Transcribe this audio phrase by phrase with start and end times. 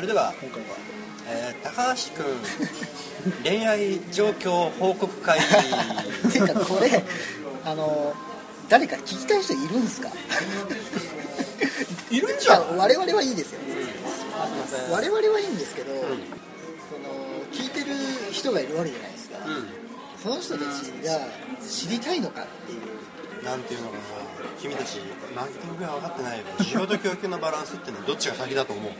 [0.00, 0.68] それでは、今回は
[1.28, 2.24] えー高橋君
[3.44, 5.38] 恋愛状況報告会
[6.32, 7.04] ていうかこれ
[7.66, 8.14] あの
[8.70, 10.08] 誰か聞きたい人いるんですか？
[12.10, 12.78] いるんじゃん。
[12.78, 13.60] 我々はいいですよ。
[13.60, 13.66] す
[14.74, 16.04] いま我々はいいんですけど、その
[17.52, 17.88] 聞いてる
[18.32, 19.68] 人がいるわけじゃないですか、うん。
[20.22, 21.20] その人たちが
[21.68, 23.44] 知りたいのかっていう。
[23.44, 24.00] なんていうのかな。
[24.60, 24.98] 君たち
[25.36, 28.92] マーケティングが分かってないよ需要と供給のバランスってのはどっちが先だと思う？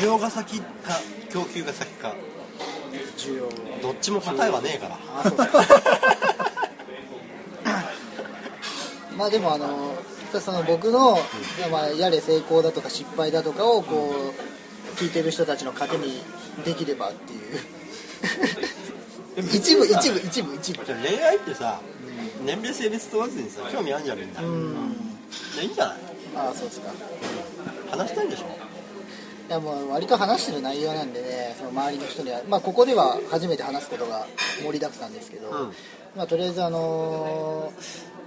[0.00, 0.66] 需要が先か
[1.30, 2.14] 供給が先か。
[3.16, 3.48] 需要
[3.82, 4.98] どっちも答えはねえから。
[5.12, 5.32] あ
[9.16, 9.94] まあでもあの
[10.40, 11.18] その僕の、
[11.72, 14.32] まあ、やれ成功だとか失敗だとかをこ
[14.94, 16.22] う聞いてる人たちの糧に
[16.64, 17.40] できればっていう。
[19.52, 21.80] 一部一部一部一部恋愛ってさ
[22.44, 24.96] 年齢性別問わずにさ興味あるんじゃねえんだうん。
[25.60, 25.96] いいんじゃない
[26.36, 26.90] ああそうですか。
[27.90, 28.67] 話したいんでしょ？
[29.48, 34.26] いやもう割と話してる内容なんでねその周りの人には、まあ、ここでは初めて話すことが
[34.62, 35.72] 盛りだくさんですけど、うん。
[36.16, 38.18] まあ、とりあえずあのー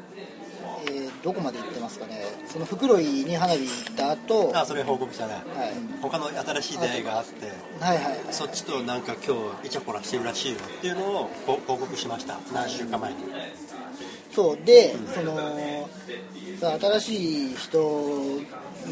[0.90, 2.24] えーどこまで行ってますかね。
[2.48, 4.52] その袋井に花火行った後。
[4.56, 5.34] あそれ報告したね。
[5.34, 5.44] はい。
[6.02, 7.46] 他の新しい出会いがあって。
[7.80, 8.20] はいはいはい。
[8.32, 12.40] そっちとなんか今日イチャコラしてるらしいよっていうのをご報告しました。
[12.52, 13.18] 何週間前に。
[14.34, 14.58] そう。
[14.66, 15.38] でその
[16.60, 18.40] さ新しい人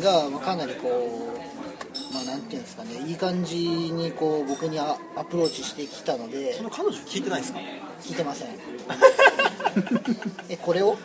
[0.04, 1.69] がまあかなりこう
[2.14, 7.60] まあなんていうんですかねいい感じにこう僕にアアプローチしてきたのでその彼女聞いてないですか？
[8.02, 8.48] 聞いてません。
[10.50, 10.92] えこれを？
[10.92, 10.98] うん。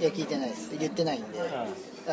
[0.00, 0.70] いや聞いてないです。
[0.78, 1.42] 言ってないんで、ん。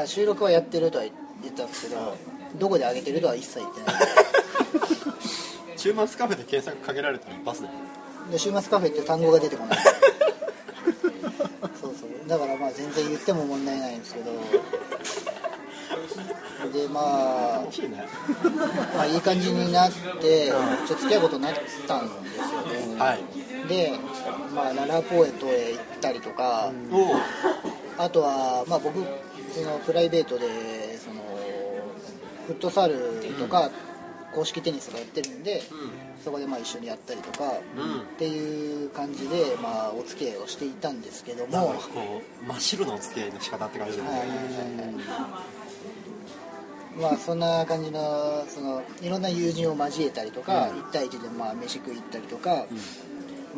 [0.02, 2.16] あ収録はやってるとは言ったんですけど、
[2.60, 3.96] どこで上げてるとは一切言ってない。
[5.78, 7.74] 週末カフェで検索かけられたらバスだよ
[8.32, 9.80] で週末カフェって単語が出てこない。
[11.82, 12.28] そうそう。
[12.28, 14.32] だからまあ全然言っても問題ないんですけど
[16.74, 17.64] でまあ
[18.96, 19.92] まあいい感じになっ
[20.22, 21.54] てちょっと付き合うことになっ
[21.88, 22.44] たんですよ
[22.96, 23.00] ね。
[23.00, 23.68] はい。
[23.68, 23.94] で
[24.54, 27.16] まあララポエトへ行ったりとか、おお
[27.98, 29.04] あとは、まあ、僕
[29.54, 31.22] そのプライベートでその
[32.48, 33.72] フットサルとか
[34.34, 35.62] 公式テニスとかやってるんで、
[36.24, 38.02] そこでまあ一緒にやったりとか、うん。
[38.02, 41.76] っていう感じで、まあ、お付き合いをしていたんですけども、
[42.48, 44.14] 真っ白なお付き合いの仕方って感じだはい。
[44.20, 44.96] ね
[47.00, 52.66] まあそんな感じのそのいろんな友人を交えたりとか、1対1でまあ飯食い行ったりとか、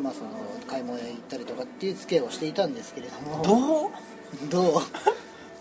[0.00, 0.30] まあ、その
[0.66, 3.42] 買い物へ行ったりとかっていう付き合いをしていたんですけれども。
[3.42, 4.48] どう？
[4.50, 4.82] どう？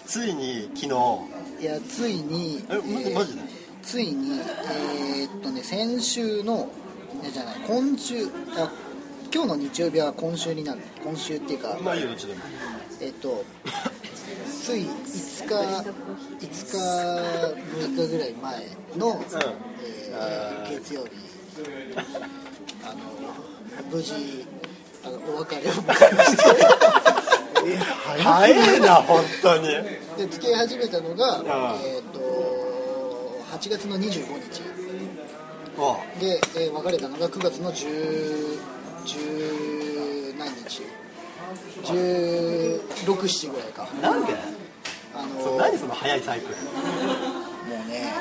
[0.06, 0.88] ついに昨日。
[1.62, 3.42] いやついにえマジマジで？
[3.82, 6.70] ついにえーっとね先週の
[7.32, 8.26] じゃない今週
[8.58, 8.72] あ
[9.34, 10.82] 今日の日曜日は今週になる。
[11.04, 12.40] 今週っていうかまあいいよちでも。
[13.02, 13.44] えっと
[14.68, 14.86] つい5
[15.48, 16.76] 日5日
[17.80, 18.68] 6日ぐらい前
[18.98, 19.24] の、
[19.82, 21.12] えー月曜日
[22.84, 23.00] あの
[23.90, 24.46] 無事
[25.06, 26.44] あのお別れを迎えまして。
[28.22, 29.68] 早いな本当に。
[30.18, 32.20] で付き合い始めたのが、あえー、と
[33.54, 34.02] 8月の25
[34.52, 34.64] 日。
[35.78, 38.60] おで、えー別れたのが9月の10
[39.06, 40.82] 10何日
[41.86, 43.88] ？1617ぐらいか。
[44.02, 44.57] なんで？
[45.18, 46.56] あの何その早いサイクル？
[46.56, 48.14] もうね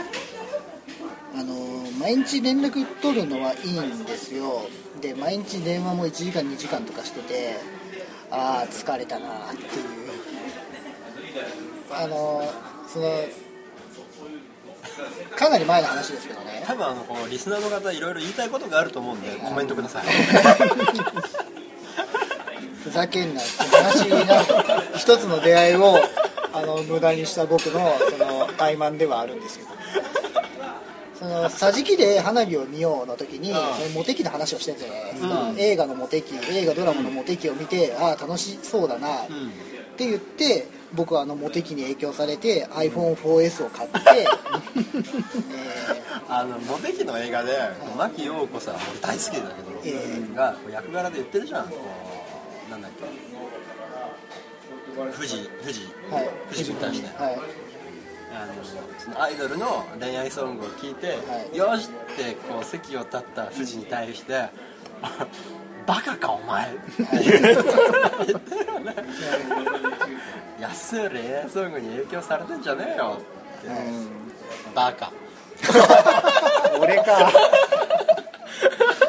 [1.34, 4.62] あの毎日連絡取るのはいいんですよ。
[5.00, 7.56] で毎日電話も1時間2時間とかしてて
[8.30, 9.70] ああ疲れたなっていう。
[11.90, 12.42] あの
[12.88, 13.10] その
[15.36, 16.64] かなり前の話ですけどね。
[16.66, 20.04] 多分あのこのリスナーの方いろいろ言いたいことがあると思うんでコメントください。
[22.82, 24.44] ふざけんなって話になる。
[24.96, 25.98] 一つの出会いを
[26.56, 27.80] あの無駄にした僕の
[28.10, 29.70] その怠慢ではあるんですけど。
[31.18, 35.58] その桟敷で花火を見ようの時にそのモテ期の話をしてるじゃないですか、うん。
[35.58, 39.22] 映画のモテ期映画ドラマのモテ期を見てああ楽しそうだな。
[39.22, 39.50] っうん
[39.96, 44.26] て言って僕はあのモテ期に影響されて iPhone4S を買って、え
[46.28, 47.52] あのモテ期の映画で
[47.98, 49.48] 牧陽子さん俺大好きだけど、
[49.84, 50.36] え。
[50.36, 51.68] がこう役柄で言ってるじゃん。
[51.68, 51.76] こ
[52.68, 53.04] うなんだっけ
[54.94, 56.30] 富士富士ーはい。
[56.50, 57.22] 富士に対して。
[57.22, 57.38] はい。
[58.32, 58.52] あの
[58.98, 61.14] そのアイドルの恋愛ソングを聴いて、は
[61.52, 61.56] い。
[61.56, 64.48] よしってこう席を立った富士に対して
[65.86, 68.94] 「バカかお前」って言ってるよね
[70.60, 73.68] 安い恋愛ソングに影響されてんじゃねえよって、
[74.74, 75.12] バカ。
[76.78, 77.32] 俺か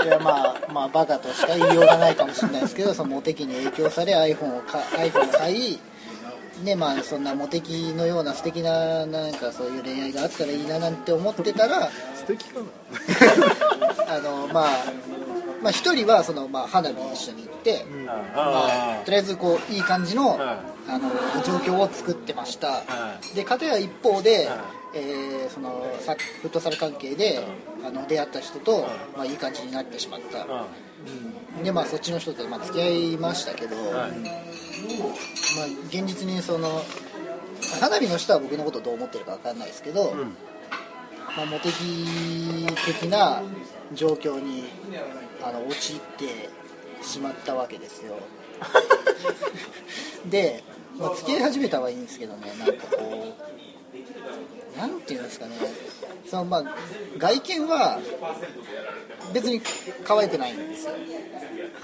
[0.08, 5.80] いやまあまあバカとしか言いようがないかもしれないですけど そのモテ期に影響され iPhone をか iPhone を買い
[6.64, 12.66] ねまあそんなモテ期のような素敵ななんかそういう恋愛があったらいいななんて思ってたら素敵かな。
[14.16, 14.68] あのまあ
[15.62, 21.10] まあ一人はその、まあ、花火一緒に行って、まあ、とりあえずこういい感じの,、はあの
[21.44, 24.58] 状況を作ってました、はで片や一方で、はい
[24.94, 25.70] えーその
[26.42, 27.40] フットサル関係で、
[27.86, 30.46] あの出会った人と、まあ、いい感じになってしまった、
[31.64, 33.94] でまあそっちの人と、まあ、付き合いましたけど、はい。
[33.94, 34.10] まあ、
[35.90, 36.82] 現実にその
[37.80, 40.38] 花火の人は僕のことどう思ってるか分かんないですけど、ん
[41.38, 43.44] まあ、モテキ的な
[43.94, 44.64] 状況に
[45.44, 46.50] あの陥って
[47.04, 48.16] しまったわけですよ。
[50.26, 50.64] で、
[50.98, 53.36] まあ、付き合い始めたはいいんですけどねなんかこ
[54.67, 55.54] うなんていうんですかね。
[56.30, 56.64] そのまあ
[57.18, 58.00] 外見は
[59.34, 59.62] 別に
[60.04, 60.94] 可愛くないんですよ。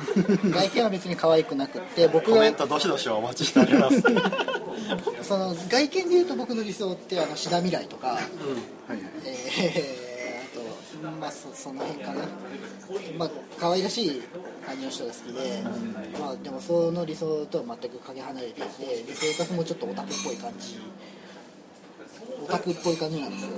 [0.51, 4.01] 外見は別に可愛くなくって僕がコメントどしどしお待ちしております。
[5.23, 8.21] その外見で言うと僕の理想ってあの志田未来とか、はい。
[9.25, 12.25] えー、あとまあそその辺かな。
[13.17, 14.21] まあ可愛らしい
[14.65, 15.63] 感じの人が好きで、
[16.19, 20.79] まあでもその理想とは全くかけ離れていてで性格もちょっとオタクっぽい感じ
[22.43, 23.49] オタクっぽい感じなんですよ、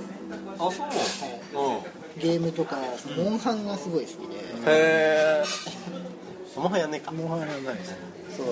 [0.58, 0.70] あそう。
[0.70, 1.76] はい、
[2.16, 2.22] うん。
[2.22, 2.76] ゲームとか
[3.16, 4.36] モンハンがすごい好きで、
[4.66, 5.44] へえ
[6.56, 7.12] もはやねえか。
[7.12, 7.90] もはやないです。
[7.90, 7.98] ね
[8.36, 8.46] そう。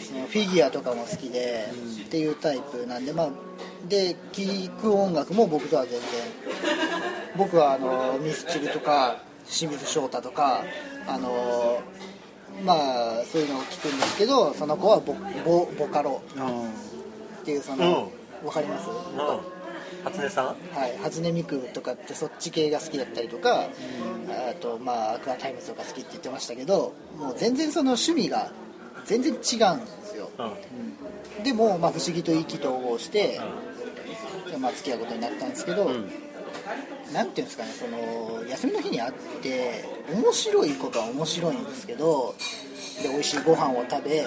[0.00, 1.68] そのフィギュアとかも好きで、
[2.06, 3.28] っていうタイプなんでまあ
[3.88, 6.00] で聴く音楽も僕とは全然。
[7.36, 10.64] 僕はあのミスチルとか清水翔太とか
[11.06, 11.82] あの
[12.64, 16.22] まあそういうのを聞くんですけどその子はボボボカロ。
[16.38, 16.68] あ
[17.42, 18.10] っていうその、
[18.42, 18.88] わかります？
[18.88, 19.53] うん
[20.04, 20.54] 初音さんは？
[20.86, 23.68] い、初音ミクとかってそっち系が好きだったりとか、
[24.50, 28.50] あとまあアクアタイムズとか好きって言ってましたけどもう全然その趣味が
[29.04, 29.50] 全然違うんで
[30.04, 30.30] すよ。
[30.38, 31.44] うん。
[31.44, 33.40] でも、まあ、不思議と意気投合して、
[34.60, 36.10] まあ、付き合うことになったんですけど、ん。
[37.12, 39.12] なんていうんですかねその休みの日に会っ
[39.42, 42.34] て面白いことは面白いんですけど
[43.02, 44.26] で美味しいご飯を食べね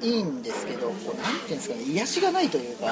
[0.00, 2.86] いいんですけどこうなんていうんですかね癒しがないというか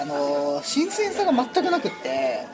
[0.00, 2.46] あの新鮮さが全くなくって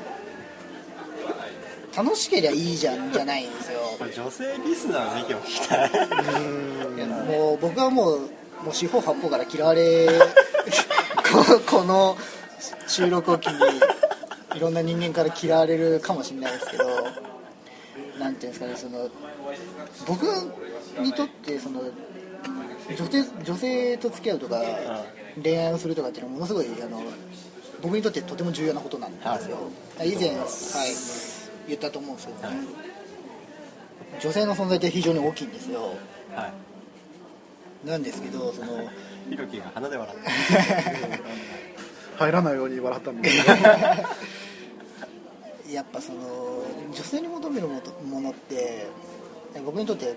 [1.97, 3.81] 楽しければいいじゃんじゃないんですよ。
[3.99, 5.91] これ女性リスナーの意見を聞きたい。
[5.91, 8.21] いやもう僕はもう
[8.65, 10.09] もう四方八方から嫌われ
[11.69, 12.17] ここの
[12.89, 13.55] 収録を機に
[14.57, 16.85] いろんな人間から嫌われるかもしれないですけど
[18.19, 19.09] なんていうんですかねその
[20.07, 20.25] 僕
[21.01, 21.83] にとってその
[22.97, 24.63] 女性女性と付き合うとか
[25.43, 27.03] 恋愛をするとかっていうのはものすごいあの
[27.85, 29.59] 僕にとってとても重要なことなんですよ。
[30.03, 32.39] 以前、はい、言ったと思うんですけど、
[34.21, 35.95] 女性の存在って非常に大きいんですよ。
[36.35, 36.53] はい。
[37.87, 38.89] なんですけどその
[39.29, 40.25] ひろきが鼻で笑って
[42.17, 43.29] 入らないように笑ったんで
[45.71, 47.83] やっぱその女性に求めるも
[48.21, 48.87] のって
[49.65, 50.17] 僕にとって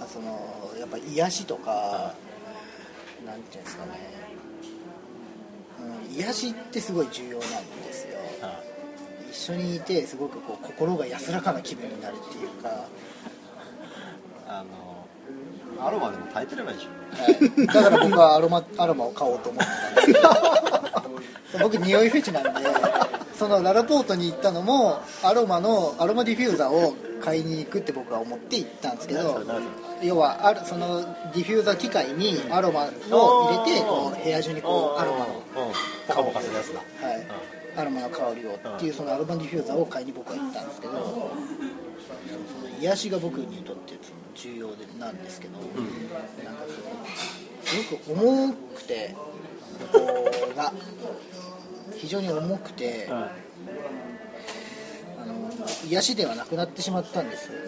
[0.00, 2.14] あそのやっぱ癒しとか
[3.24, 4.23] なんていうんですかね、うん、
[6.10, 7.48] 癒しってすごい重要なん
[7.82, 8.18] ですよ。
[9.30, 12.86] 一緒にいてすごくこう心が安らかな気分になるっていうか、
[14.46, 14.64] あ
[15.78, 20.28] のアロマでも焚いてればいいじはい、だから僕はアロマアロマを買おうと思ってたんですけど。
[21.60, 22.50] 僕匂いフェチなんで
[23.38, 29.42] そのララポートに行ったのもアロマのアロマディフューザーを買いに行くって僕は思って行ったんですけど
[30.02, 31.00] 要はあるその
[31.32, 35.42] ディフューザー機械にアロマを入れてこう部屋中にこうアロマの、
[36.06, 36.80] カポカするやつだ。
[37.06, 37.26] はい、
[37.76, 41.30] アロマの香りをっていうそのアロマディフューザーを買いに僕は行ったんですけどその
[42.80, 43.94] 癒しが僕にとって
[44.34, 47.04] 重要でなんですけど、なんかその
[47.64, 49.14] すごく重くて
[49.92, 50.72] ここ が
[51.92, 53.32] 非常に重くて、あ
[55.26, 55.50] の
[55.88, 57.52] 癒しではなくなってしまったんです。
[57.52, 57.58] よ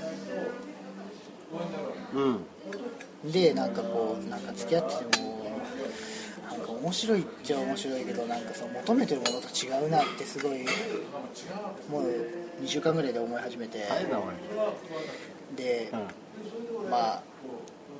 [3.24, 3.32] うん。
[3.32, 5.50] でなんかこうなんか付き合ってても
[6.48, 10.64] なんか面白いっちゃ面白いけどなんかその求めてるものと違うなってすごい
[11.90, 13.84] もう2週間ぐらいで思い始めて。
[15.56, 16.26] でうん。
[16.90, 17.22] まあ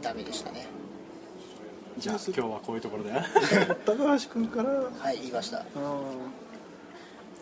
[0.03, 0.67] ダメでしたね
[1.99, 3.13] じゃあ今日はこういうところで。
[3.87, 4.71] 高橋君から。
[4.71, 5.65] はい言いました。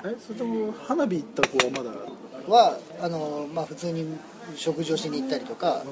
[0.05, 1.91] えそれとも花火行った子はまだ？
[2.47, 4.07] はあのまあ普通に
[4.55, 5.83] 食事をしに行ったりとか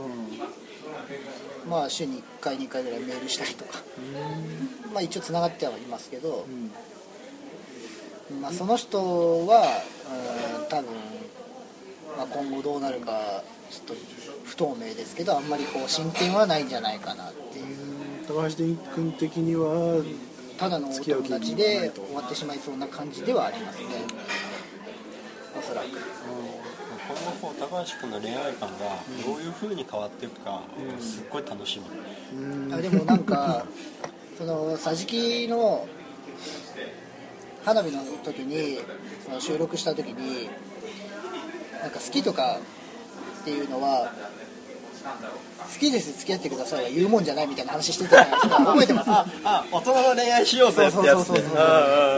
[1.69, 3.83] まあ週に1回2回ぐらいメールしたりとか。
[4.93, 6.45] まあ一応つながってはいますけど、
[8.43, 9.63] まあ、その人は
[10.61, 10.91] うん多分、
[12.19, 14.03] まあ、今後どうなるかちょっと
[14.45, 17.52] 不透明ですけどあんまりこう進展はないんじゃないかなって
[18.33, 18.57] 高橋
[18.95, 20.03] 君的には
[20.57, 23.85] ただのお友達で終わってしまいそうな感じではありますね。
[25.61, 25.87] そらく。
[25.87, 28.97] 今後こう高橋君の恋愛観が
[29.27, 30.63] どういう風に変わっていくか、
[30.99, 33.67] すっごい楽しみ、あでもなんか
[34.39, 35.87] その桟敷の
[37.67, 38.81] 花火の時に
[39.27, 40.49] その収録した時に
[41.83, 42.59] なんか好きとか
[43.43, 44.11] っていうのは
[45.03, 48.57] 好きです付き合ってくださいは言うもんじゃないみたいな話してたじゃないですか。
[48.65, 49.11] 覚えてます？
[49.11, 51.41] ああ大人の恋愛しようぜってやつね。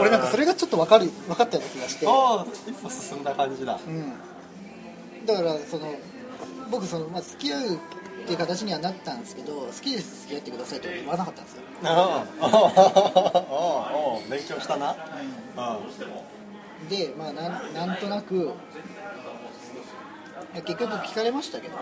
[0.01, 3.79] 俺なんかそれがちょっと分かる分かったような気がして、ああ一歩進んだ感じだ。
[3.85, 4.13] うん、
[5.25, 5.93] だからその
[6.69, 7.77] 僕その、まあ、付き合うっ
[8.25, 11.61] ていう形にはなったんですけど好きです付き合ってくださいとは言わなかったんですよ。
[11.83, 14.95] ああ勉強したな、
[16.81, 18.51] うん、でまあなんなんとなく
[20.55, 21.81] 結局聞かれましたけどね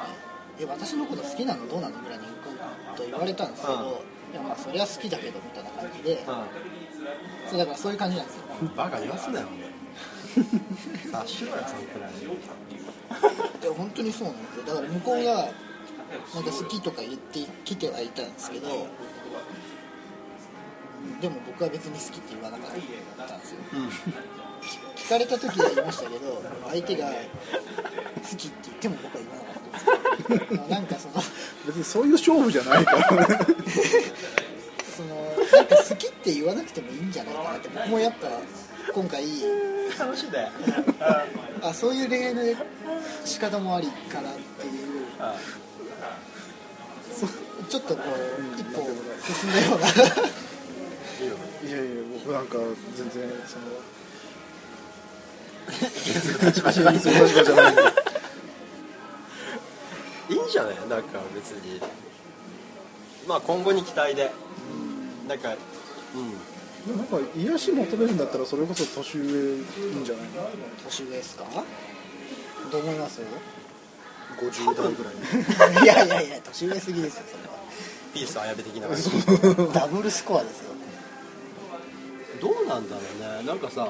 [0.60, 1.68] え私のこと好きなの？
[1.68, 2.00] どうなの？
[2.00, 2.26] ぐらいに
[2.96, 6.26] と言われたんですけど、うんいやまあそりゃ好きだけどみたいな感じで、
[7.48, 8.42] そうだからそういう感じなんですよ。
[8.76, 9.48] バカ言わすなよ
[11.06, 14.64] 察しろよそのくらいいや本当にそうなんですよ。
[14.66, 15.52] だから向こうがなんか
[16.52, 18.88] 好きとか言ってきてはいたんですけど
[21.22, 23.58] でも僕は別に好きって言わなかったんですよ。
[24.96, 27.14] 聞かれた時は言いましたけど相手が好
[28.36, 29.93] きって言っても僕は言わなかったんですよ
[30.70, 31.24] なんかその
[31.66, 33.40] 別にそういう勝負じゃないからね。
[34.96, 38.28] そのなんか好きって言わなくてもいいんじゃないかなって僕もやっぱ
[38.94, 39.24] 今回。
[39.98, 40.50] 楽しいね
[41.62, 42.42] あそういう恋愛の
[43.26, 44.74] 仕方もありかなっていう。
[47.70, 48.88] ちょっとこう一歩
[49.26, 49.88] 進んだような。
[51.70, 52.58] いやいや僕なんか
[52.96, 53.66] 全然その
[56.46, 58.13] 立場じゃないんで
[60.44, 60.76] いいんじゃない？
[60.90, 61.80] なんか別に。
[63.28, 64.32] まあ今後に期待で。
[65.28, 65.54] なんかう
[66.20, 66.32] ん。
[66.86, 70.26] でもなんか癒し求めるんだったらそれこそ年上いいんじゃない？
[70.28, 70.32] の
[70.84, 71.46] 年上ですか？
[72.72, 73.22] どう思います
[74.38, 75.12] ？50代ぐら
[75.82, 75.84] い。
[75.84, 77.24] いやいやいや年上すぎですよ
[78.14, 79.18] ピース綾部的な感じそれ
[79.66, 80.74] はダブルスコアですよ。
[82.42, 83.48] どうなんだろうね。
[83.48, 83.88] なんかさ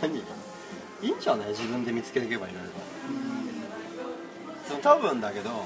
[0.00, 0.20] 何い
[1.02, 1.48] いんじゃない？
[1.48, 2.70] 自分で見つけていけばいろいろ
[4.84, 5.64] 多分だけど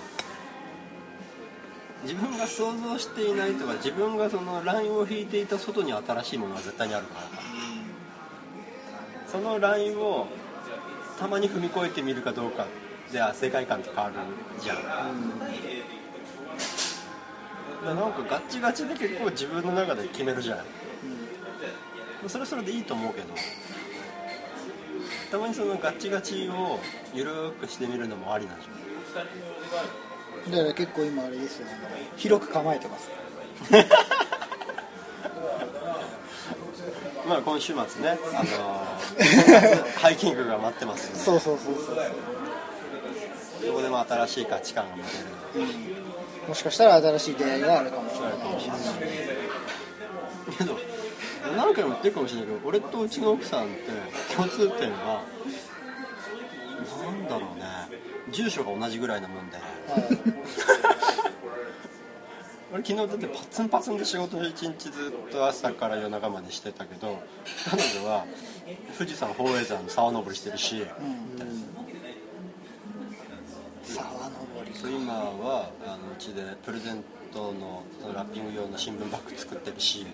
[2.04, 7.22] 自分が想像していないとか自分がそのラインを引いていた外に新しいものは絶対にあるから。
[9.26, 10.28] そのラインを
[11.18, 12.66] たまに踏み越えてみるかどうか。
[13.12, 14.14] では世界観って変わる
[14.62, 15.04] じゃん、だか
[17.84, 20.58] らなんかガッチガチで結構自分の中で決めるじゃん、
[22.28, 23.34] それはそれでいいと思うけど。
[25.30, 26.80] たまにそのガッチガチを
[27.14, 28.77] 緩くしてみるのもありなんじゃない
[30.50, 33.10] だから結構今あれですよあの広く構えてます。
[37.28, 41.18] まあ今週末ね、あのー ハイキングが待ってますんで。
[41.18, 41.96] そうそうそうそう。
[43.66, 45.66] そこでも新しい価値観が持てる。
[46.48, 48.70] もしかしたら新しい出会いがあるかもしれないし。
[50.56, 50.78] けど
[51.56, 55.22] 何回も言ってるかもしれないけど俺とうちの奥さんって共通点は
[58.38, 59.56] 住所が同じぐらいなもんで。
[59.56, 59.64] はい。
[62.72, 67.18] 俺昨日だってパツンパツンで仕事一日ずっと朝から夜中までしてたけど
[67.68, 68.26] 彼女は
[68.96, 70.86] 富士山宝永山の沢登りしてるし、
[73.82, 74.90] 沢登りそう。
[74.92, 77.02] 今はあのうちでプレゼン
[77.32, 77.82] トの
[78.14, 80.06] ラッピング用の新聞バッグ作ってるし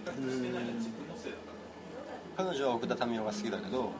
[2.37, 3.90] 彼女は奥田民生が好きだけど、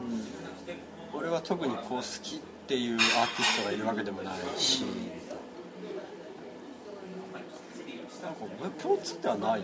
[1.13, 4.83] 俺は特にこう好きっていうアーティストがいるわけでもないし。
[8.25, 9.63] なんか俺共通点はない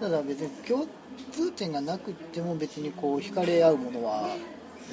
[0.00, 0.86] ただ別に共
[1.32, 4.28] 通点がなくても別にこう惹かれ合うものは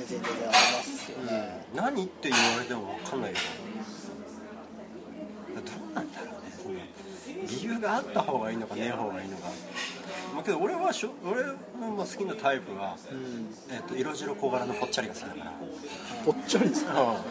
[0.07, 0.53] 全然ありま
[0.83, 3.45] すよね、何って言われても分かんないけど。
[5.61, 6.75] どうなんだろうねその。
[7.47, 9.49] 理由があった方がいいのかねえ方がいいのか
[10.37, 11.55] まあけど俺はしょ俺の
[11.97, 12.95] まあ好きなタイプは、
[13.71, 15.51] えっと色白小柄のぽっちゃりが好きだから。
[16.25, 17.23] ぽっちゃりですか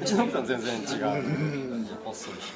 [0.00, 0.84] うちの奥さん全然違う。
[2.04, 2.52] 細いし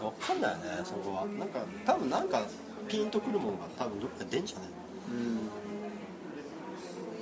[0.00, 1.26] 分かんないよねそこは。
[1.26, 2.42] なんか多分なんか
[2.88, 4.68] ピンとくるものが多分どっかで出んじゃない？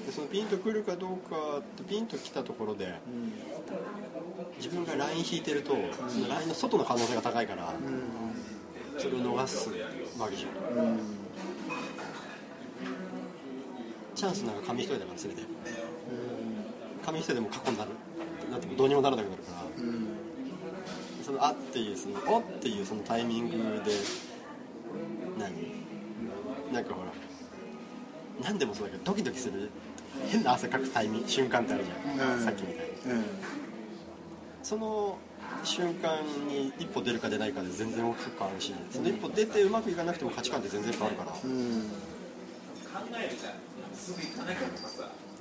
[0.06, 2.94] でそのピンとくるかどうかってピンときたところで
[4.56, 5.76] 自分がライン引いてると
[6.08, 7.74] そのラインの外の可能性が高いから
[9.00, 9.70] それを逃す
[10.18, 10.98] わけじゃん。
[14.14, 15.42] チャンスなんか紙一重だから全て。
[17.06, 17.90] 紙一重でも過去になる。
[18.50, 19.62] なってもどうにもならなくなるから。
[21.24, 23.92] その「あ」っていうその「お」っていうそのタイミングで
[25.38, 26.74] 何？
[26.74, 27.12] なんかほら
[28.42, 29.70] 何でもそうだけどドキドキする。
[30.28, 32.44] 変な汗かくタイミング瞬間ってあるじゃん、うん。
[32.44, 32.92] さっきみたいに。
[33.18, 33.24] うん。
[34.62, 35.16] その
[35.64, 41.90] 瞬間に一歩出るか出ないかで全然大きく変わるしその一歩出てうまくいかなくても価値観って全然変わるから、うん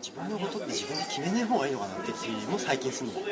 [0.02, 3.24] 自分のことって自分で決めない方がいいのかなって気も最近するのっ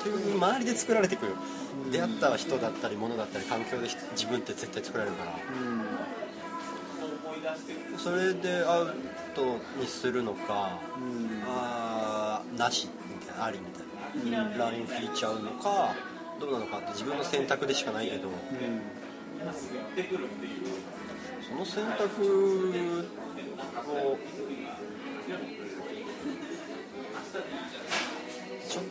[0.00, 1.32] あていう周りで作られてくる。
[1.90, 5.32] 出会った人だったり物だったり環境で自分って絶対作られるから。
[5.32, 5.91] ーうん
[7.98, 8.94] それでアウ
[9.34, 11.42] トにするのかうん。
[11.46, 13.82] あーなしみたいなありみた
[14.28, 15.94] いな、ライン引いちゃうのか
[16.40, 18.28] どうなのかって自分の選択でしかないけど。
[21.48, 22.72] その選択
[23.88, 24.18] を
[28.68, 28.84] ちょっ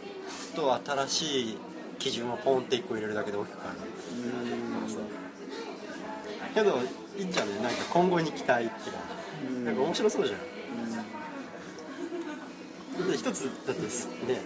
[0.55, 1.57] と新しい
[1.97, 3.79] 基準をポンって1個入れるだけで大きく変わる
[6.53, 6.79] けど
[7.21, 10.39] いゃなんか今後に期待っていうかなんか面白そうじゃん。
[10.39, 10.45] だ
[13.05, 13.87] って一つだってね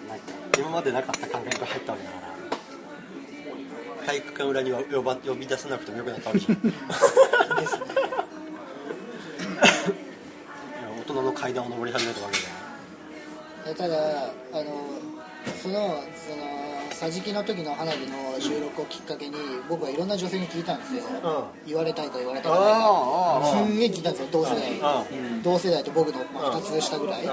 [0.08, 0.26] なんか
[0.58, 2.36] 今までなかった感覚が入ったわけだから。
[4.06, 6.60] 体育館裏には呼ば呼び出さなくてもよくなったわけじゃん。
[11.00, 12.38] 大人の階段を上り始めたわけ
[13.64, 13.76] だよ。
[13.76, 14.86] ただあの
[15.62, 16.44] そのその
[17.00, 19.36] 桟敷の時の花火の収録をきっかけに
[19.68, 21.04] 僕はいろんな女性に聞いたんですよ、
[21.68, 23.42] 言われたいか言われたくないか。
[23.46, 24.80] すんげえ聞いたんですよ同世代。
[24.82, 25.04] あ
[25.44, 27.24] 同世代と僕のまあ2つ下ぐらい。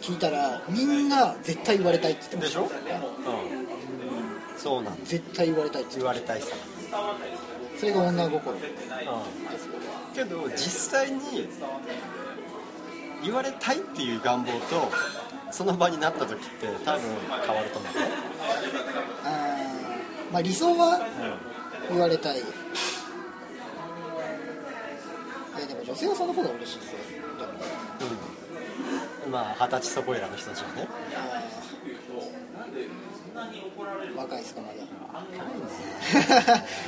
[0.00, 2.64] 聞いたらみんな絶対言われたいって言ってましでしたょ？
[2.64, 2.70] うん。
[4.56, 6.56] そうなんだ絶対言われたいって言って言われたいさ
[7.78, 8.56] それが女心。
[10.14, 10.58] けど実
[11.00, 11.48] 際に
[13.24, 14.90] 言われたいっていう願望と
[15.52, 17.02] その場になった時って多分
[17.46, 17.92] 変わると思う。
[19.24, 20.98] あーまあ理想は
[21.90, 22.38] 言われたい。
[22.38, 22.40] い
[25.60, 26.98] やでも女性はその方が嬉しいですよ
[29.26, 29.30] うん。
[29.30, 30.88] まあ二十歳そこいらの人たちはね。
[34.16, 34.44] 若いで。
[34.46, 34.78] すかまだい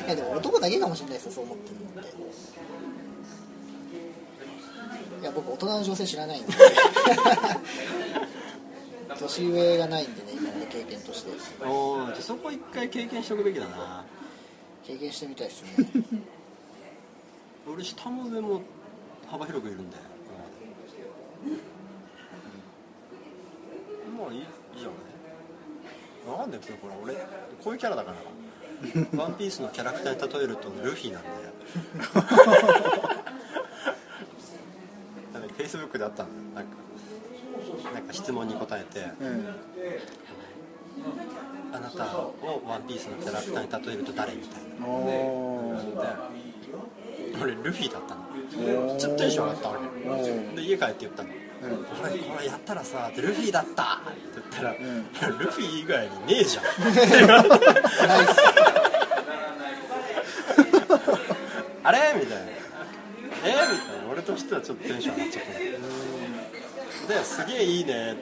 [0.09, 2.15] やでも男だけかもしれないですよそう思ってるのって。
[5.21, 6.53] いや僕大人の女性知らないんで
[9.19, 11.31] 年上がないんでね今まで経験として。
[11.65, 14.05] おおじゃあそこ一回経験しておくべきだな。
[14.85, 16.05] 経験してみたいですね。
[17.67, 18.61] 俺下も上も
[19.31, 20.03] 幅広くいるんだよ
[24.19, 24.47] まあいいいい
[24.79, 26.39] じゃない。
[26.39, 27.15] なんでこれほら俺。
[27.63, 28.19] こういうキャラだから。
[29.17, 31.35] ワンピースのキャラクターに例えるとルフィなんだよ
[35.33, 36.77] なんかフェイスブックであったのなんか
[37.95, 39.47] なんか質問に答えてうん。
[41.73, 42.35] あなたを
[42.67, 44.87] ワンピースのキャラクターに例えると誰みたいな。
[44.87, 45.13] おで
[47.43, 48.25] 俺ルフィだったの。
[48.99, 49.87] ちょっとテンション上がったわけ。
[50.31, 51.29] ーで家帰って言ったの。
[51.31, 51.87] うん。
[52.03, 53.83] 俺これやったらさルフィだった。
[53.83, 55.39] って言ったら、ん。
[55.39, 56.65] ルフィ以外にねえじゃん。
[61.87, 61.99] あれ？
[62.19, 62.45] みたいな。
[62.45, 62.51] え？
[63.45, 64.05] みたいな。
[64.13, 65.51] 俺としてはちょっとテンション上がっちゃった
[67.07, 68.17] ですげえいいね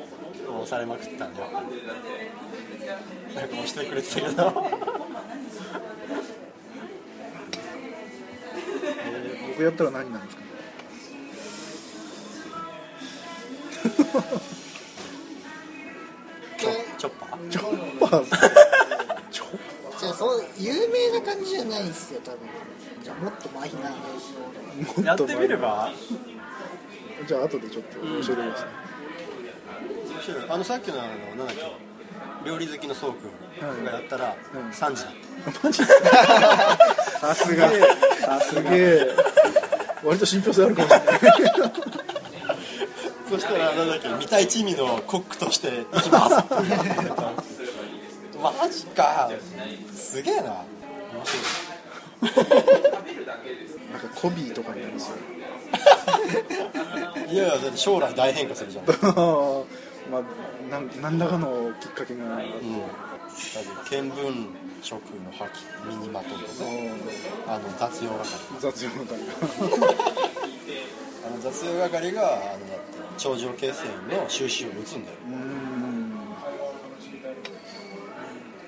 [0.48, 1.66] を押されまくったんでやっぱり。
[3.34, 4.70] なんか押してくれてたけど。
[9.48, 10.42] 僕やったら何なんですか？
[16.98, 17.48] チョッパー？
[17.48, 18.24] チョッパー。
[19.30, 19.58] チョッ
[20.00, 22.38] じゃあそう有名な感じじゃないですよ多分。
[23.02, 25.90] じゃあもっとマイナーやってみれば？
[27.26, 28.66] じゃあ後でちょっと教えてください、
[30.10, 31.56] 面白いあのさっきのあのなんだっ
[32.44, 32.48] け？
[32.48, 33.26] 料理好きのそうく
[33.64, 35.12] んがやったらうん3時だっ
[37.20, 37.70] さすが。
[38.20, 39.08] さすげえ
[40.02, 41.20] 割と信憑性あるかもしれない。
[41.20, 41.70] た
[43.30, 46.34] そしたらなんだっけ見たい一味のコックとして行きます。
[48.42, 49.30] マジか。
[49.94, 50.42] すげえな。
[50.42, 50.64] 面
[51.24, 52.32] 白
[53.92, 55.16] なんかコビーとかになるんですよ
[57.30, 58.92] いいやいやだって将来大変化するじゃん、 うん、
[60.10, 60.22] まあ
[60.70, 64.48] なん何らかのきっかけが、多分見聞
[64.82, 66.52] 色の破棄身にまとうとか。
[67.46, 68.24] あの雑用係。
[68.60, 69.18] 雑用の会
[71.24, 72.38] あの雑用係があの
[73.16, 75.16] 頂上決戦の収集を打つんだよ。
[75.28, 76.12] うーん。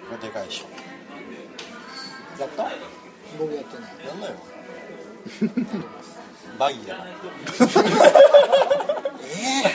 [0.08, 0.66] これでかいでしょ。
[2.40, 2.62] やった？
[2.64, 2.70] や
[3.38, 4.16] 僕やってない。
[4.16, 4.34] んなよ
[6.58, 7.14] バギーだからえ
[9.66, 9.72] え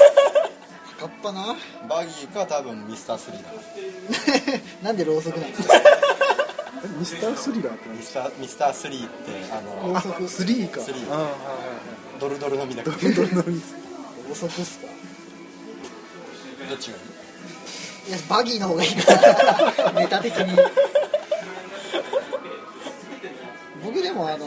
[0.97, 1.55] 赤っぱな。
[1.87, 7.97] バギーか多分ミスター3だからなんでろうそくなんですかえミスタースリラーって何？
[7.97, 10.81] ミスターミスター3ってあの高速スリーか。
[10.81, 11.09] スリー。
[11.09, 11.31] はいはい
[12.19, 12.89] ドルドルのみだけ？
[12.89, 13.59] どはいどれどれの
[14.29, 14.87] 高速っすか？
[16.69, 16.99] どっちがい
[18.07, 18.09] い？
[18.09, 19.13] いやバギーの方がいいか
[19.83, 20.57] ら ネタ的に。
[23.83, 24.45] 僕でもあの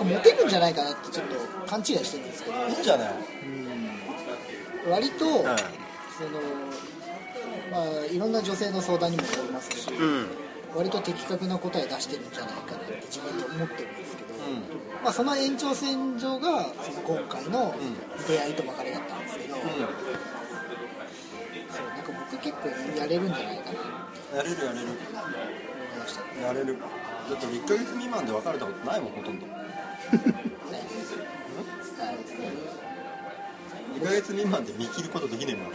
[0.00, 1.36] かモテるんじゃないかなってちょっと
[1.68, 2.56] 勘違いしてるんですけど。
[2.66, 3.08] いいんじゃない？
[4.90, 5.28] 割と、ん。
[5.28, 5.52] その
[7.70, 10.26] まあいろんな女性の相談にも乗りますし、うん。
[10.74, 14.42] 割と的確な答え出してるんじゃないかなって自分で思ってるんですけど、うん。
[15.02, 17.74] まあ、その延長線上がその今回の
[18.28, 19.64] 出会いと別れだったんですけど、そう
[21.86, 23.82] なんか僕結構やれるんじゃないかなっ
[24.30, 24.36] て。
[24.36, 24.86] やれるやれる。
[26.42, 26.78] やれる
[27.30, 29.46] だって1ヶ月未満で別れたことないもんほとんど。
[29.46, 29.60] はい
[34.00, 35.72] 2ヶ月未満で見切ることできねえもん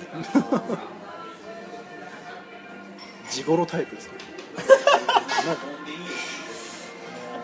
[3.30, 4.16] 地頃タイプですか。
[5.46, 5.62] なんか。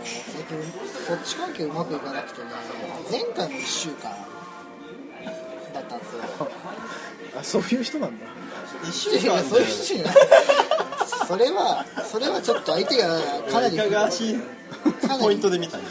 [0.03, 0.57] 最近
[1.05, 2.47] そっち関係うまくいかなくてね
[3.09, 4.11] 前回も1週間
[5.73, 6.51] だったんですよ。
[7.39, 8.25] あそういう人なんだ。
[8.83, 10.15] 1週間そういう人じゃない
[11.31, 13.07] それはそれはちょっと相手が
[13.49, 14.35] かなりいかがわしい
[15.21, 15.87] ポイントで見たんや。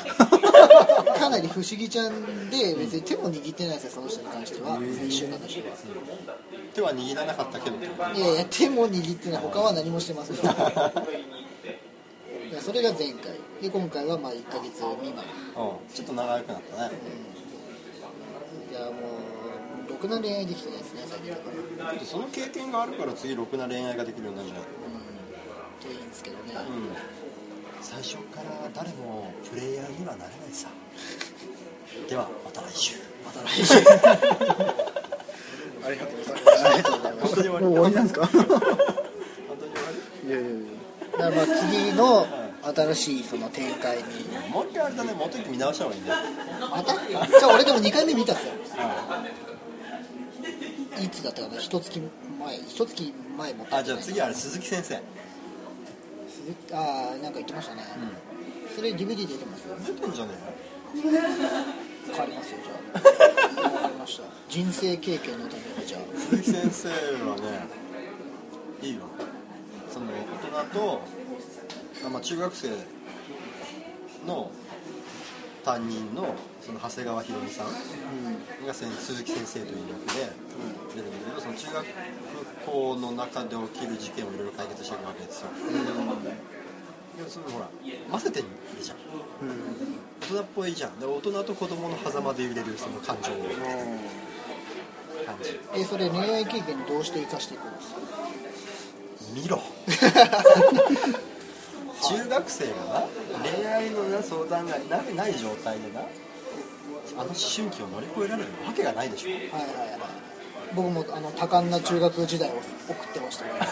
[1.19, 5.67] かなり不思議ちゃんで別に手も握ってないですよその人に関しては1週間の人は。
[6.75, 7.81] 手は握らなかったけどい
[8.21, 10.37] やいや手も握ってない他は何もしてません。
[10.37, 10.41] い
[12.53, 13.33] やそれが前回。
[13.63, 15.25] で今回はまあ1ヶ月未満。
[15.57, 15.95] うん。
[15.95, 16.91] ちょっと長くなったね。
[18.71, 18.91] いやも
[19.89, 22.01] うろくな恋愛できてないですね最近だから。
[22.05, 24.90] その経験があるから次ろくな恋愛ができるようになるじゃん
[25.81, 26.55] といいんですけどね。
[26.55, 26.63] うん。
[27.83, 30.69] 最初から誰もプレイヤーにはなれないさ。
[32.09, 32.97] ではまた来週。
[33.25, 33.75] また来週。
[35.83, 36.65] ありがとうございます。
[36.67, 37.67] ありがとうございます本当に終わり。
[37.67, 38.27] もう終わりなんですか？
[38.27, 39.91] 本当に終わ
[40.27, 40.61] いやいやいや。
[41.13, 42.27] だからまあ次の
[42.63, 44.03] 新しいその展開に。
[44.05, 45.13] りもう一回あれだね。
[45.15, 46.19] もう一回見直した方がいいんだよ。
[46.71, 46.93] また？
[47.39, 48.53] じゃあ俺でも2回目見たっすよ。
[51.03, 51.57] いつだったかな？
[51.59, 55.01] 一月前一月前もあじゃあ次あれ鈴木先生
[56.73, 57.83] ああなんか言ってましたね、
[58.75, 59.77] それ DVD 出てますよ。
[59.79, 60.33] 出てんじゃね
[60.95, 63.01] 変わりますよじゃあ。
[63.71, 64.25] 変わりました。
[64.49, 66.01] 人生経験のためにじゃあ。
[66.13, 67.43] え鈴木先生はね
[68.83, 69.03] いいよ。
[69.91, 71.03] その大人と
[72.07, 72.69] あ、まあ、中学生
[74.27, 74.51] の
[75.65, 76.35] 担任の
[76.71, 77.67] その長谷川博美さん
[78.65, 80.31] が先鈴木先生という役で
[80.95, 81.87] 出てるけどその中学
[82.65, 87.69] 校の中で起きる事件をいろいろ解決していくわけですよ、いやそのほら
[88.09, 88.47] 混ぜてる
[88.81, 93.35] じゃん、うん大人っぽいじゃんで大人と子供の狭間で揺れるその感情を
[95.27, 98.01] 感じえそれ恋愛経験どうして生かしていくんですか
[99.35, 99.61] 見ろ
[102.01, 103.09] 中学生がな
[103.57, 106.03] 恋愛のな相談がなない状態でな
[107.17, 109.31] あの思春期を乗り越えられるわけがないでしょ。
[109.31, 109.99] はいはいはい。
[110.75, 112.55] 僕もあの多感な中学時代を
[112.89, 113.45] 送ってました。
[113.45, 113.67] か ら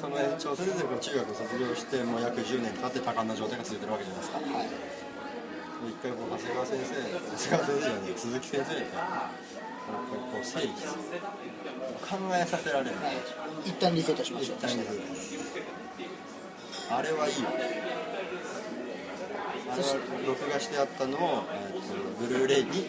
[0.00, 4.38] その延長線で中学を卒業してもう約10年経って多感な状態が続いてるわけじゃないですか。
[4.38, 4.68] はい
[5.80, 9.30] 一回こう長谷川先生長谷川先生じゃ鈴木先生が
[9.88, 11.20] こう整理する。
[12.04, 13.16] 考えさせられるはい
[13.70, 14.84] 一旦リセットしましょう一旦に
[16.90, 17.48] あれはいいよ
[19.72, 19.88] あれは
[20.26, 21.80] 録画してあったのを、えーと
[22.20, 22.86] ブルーレイに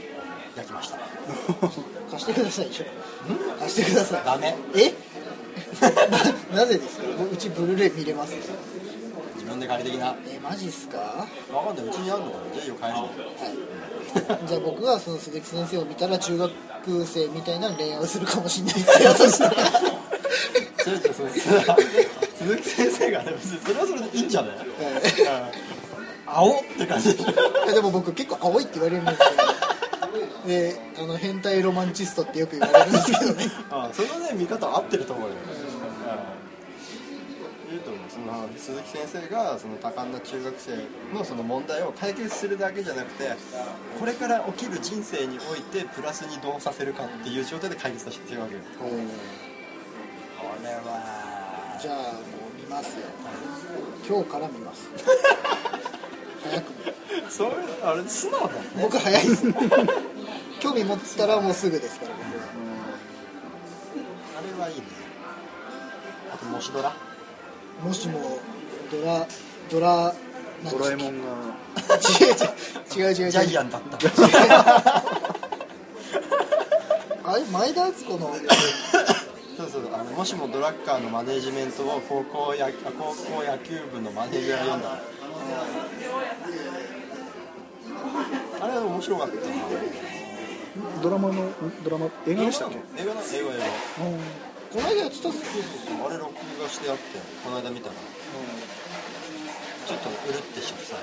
[0.55, 0.97] 焼きました。
[2.11, 2.71] 貸してくださいよ
[3.59, 4.23] 貸してください。
[4.25, 4.55] ダメ。
[4.75, 4.93] え？
[6.51, 7.03] ななぜですか？
[7.31, 8.33] うちブルーレイ見れます？
[9.35, 10.07] 自分で借りてきな。
[10.07, 10.97] わえマジっすか？
[10.97, 11.85] はかんない。
[11.85, 12.53] うちにあるのかな？
[12.53, 13.05] じゃあいいよ帰るの
[14.43, 14.47] い。
[14.47, 16.51] じゃあ僕がその鈴木先生を見たら中学
[17.05, 19.13] 生みたいな恋愛をするかもしれないですよ。
[19.13, 19.55] そしたら。
[20.83, 20.99] 鈴
[22.57, 24.57] 木先生がね別にそれはそれでいいんじゃない？
[26.37, 26.61] 青？
[26.61, 27.15] って感じ。
[27.15, 29.51] でしょいやでも僕結構青いって言われるんですけど。
[30.45, 33.45] であの変態ロマンチストってよく言われるんですけどね。
[33.69, 35.35] あそのね見方合ってると思うよ、
[37.69, 38.01] うん、いいと思う。
[38.09, 43.31] その鈴木先生がその多感な中学生のその問題を解決するだけじゃなくて
[43.99, 48.61] これから起きる人生においてプラスにどうさせるかっていう状態で解決させてるわけよ。
[48.79, 48.85] こ
[50.63, 51.77] れは。
[51.81, 53.05] じゃあもう見ますよ。
[54.07, 54.89] 今日から見ます
[56.43, 56.75] 早くも
[57.29, 57.51] それ
[57.83, 59.43] あれ素直だね僕早いです
[60.59, 62.17] 興味持ったらもうすぐですからあ
[64.57, 64.83] れはいいね。
[66.33, 66.93] あともしドラ。
[67.83, 68.39] 僕もしも
[68.91, 69.27] ドラ。
[69.69, 70.13] ドラ
[70.69, 71.27] ドラえもんんが
[72.99, 73.97] 違う違う違う違うジャイアンだった
[77.23, 78.35] あれ前田敦子の
[79.57, 84.11] そうそうあのもしもドラッカーのマネージメントを高校や高校野球部の。
[84.11, 85.01] マネージャーが読んだら
[88.61, 89.41] あれは面白かったな。
[91.01, 91.53] ドラマのん
[91.83, 92.77] ドラマ映画でしたっけ？
[93.01, 93.59] 映画だ映画映
[94.71, 95.41] この間やってたっす。
[95.99, 97.01] 画あれ録画してあって
[97.43, 97.95] この間見たら。
[99.85, 100.85] ちょっとうるってしちゃって。
[100.85, 100.95] さ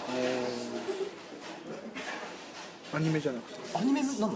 [2.97, 3.59] アニメじゃなくて。
[3.77, 4.29] アニメなんだ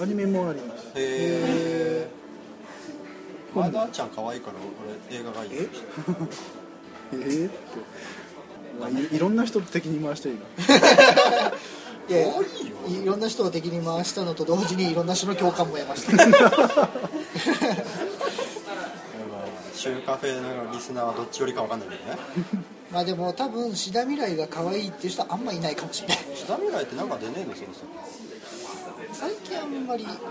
[0.00, 0.88] アニメもあります。
[0.88, 2.08] へえ
[3.54, 4.54] 前田あっちゃん可愛いから
[5.08, 5.50] 俺映画がいい。
[5.52, 5.68] え？
[7.12, 7.56] えー、って
[8.80, 10.42] まあいいろんな人敵に回していいな
[12.08, 12.26] いや
[13.02, 16.12] いろんな人を敵に回したのと同時にいろんな人の共感も得ました。
[19.74, 22.18] シューカフェのリスナーはどっちよりかわかんないけどね。
[22.92, 26.18] まあでも多分志田未来が可愛いっていう人はあんまいないかもしれない。
[26.34, 27.54] 志田未来ってなんか出ねえの？
[27.54, 27.88] そろそろ。
[29.12, 30.04] 最近あんまり。
[30.04, 30.22] なんだっ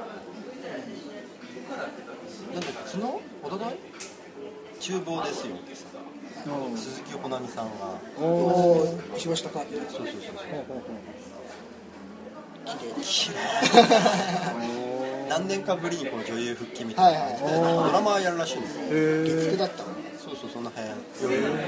[2.62, 3.12] け昨日
[3.44, 3.76] おととい？
[4.80, 5.56] 厨房ですよ。
[5.56, 5.86] ってさ
[6.76, 9.50] 鈴木保奈美さんがおおおお石橋貴明
[9.90, 10.36] そうそうそう。
[12.66, 12.92] 綺麗。
[13.02, 13.36] 綺麗。
[15.30, 17.20] 何年かぶりにこの女優復帰みたいな。
[17.20, 17.64] 感じで、はい。
[17.64, 18.78] ドラマやるらしいんです。
[18.78, 18.88] よへ
[19.24, 19.90] 月9えだったの。
[20.24, 20.90] そうそうその辺
[21.22, 21.60] 余裕でいいね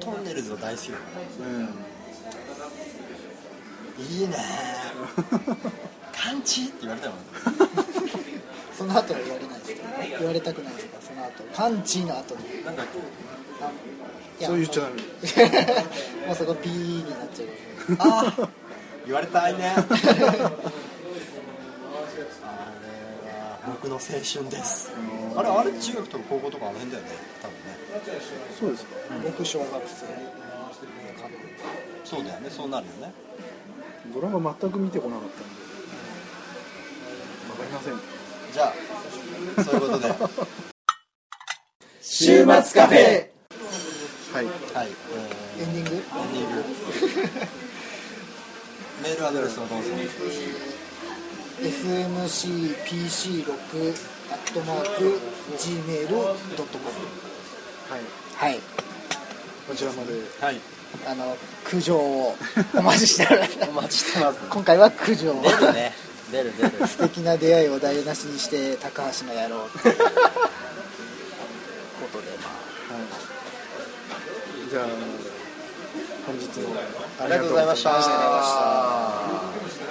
[0.00, 1.04] トンネルズは大好きだか
[3.98, 4.04] ら。
[4.04, 4.36] いいね
[6.24, 7.12] カンチって言われたよ
[8.76, 10.96] その後は言われないですか言われたくないですか？
[11.00, 11.32] その後。
[11.54, 12.64] パンチの後に。
[12.64, 12.86] なんだっ
[13.60, 13.66] あ
[14.42, 14.94] いそう言っちゃダメ
[16.26, 16.72] もうそこピー
[17.04, 17.48] になっちゃう。
[17.96, 18.48] けああ
[19.04, 19.74] 言われたいね。
[19.76, 20.50] あれは
[23.66, 24.90] 僕の青春です。
[25.36, 27.10] あれあれ中学とか高校とかあの辺だよね。
[27.42, 28.20] 多分ね。
[28.58, 28.88] そうですか。
[29.22, 30.06] 僕小学生
[32.04, 32.50] そうだよね。
[32.50, 33.12] そうなるよね。
[34.12, 35.63] ドラマ全く見てこなかったんで。
[35.63, 35.63] わ
[37.54, 38.00] かりません。
[38.52, 38.72] じゃあ
[39.62, 40.08] そういうことで。
[40.08, 40.16] は
[42.00, 42.52] 週末カ
[42.86, 43.28] フェ。
[44.32, 44.44] はい。
[44.44, 44.88] い、え
[45.62, 45.90] エンディング？
[45.90, 45.98] ーエン
[46.32, 46.64] ディング。
[49.02, 49.88] メールアドレスをどうぞ。
[51.62, 53.46] smcpc6
[54.30, 55.20] アットマーク
[55.58, 56.24] gmail.com
[57.90, 58.00] はい。
[58.36, 58.60] はい。
[59.68, 60.12] こちらまで。
[60.40, 60.60] はい。
[61.06, 62.36] あの苦情を
[62.74, 63.58] お待ちしております。
[63.68, 64.38] お待ちしてます。
[64.48, 65.92] 今回は苦情出るね
[66.34, 66.70] 出る出る。
[66.88, 69.94] 素敵な出会いを台無しにして高橋がやろうっていう。
[69.94, 70.02] こ
[72.12, 72.50] とでま
[74.68, 74.86] じゃあ
[76.26, 76.74] 本日も
[77.20, 77.90] ありがとうございました。
[77.90, 79.83] ありがとうございました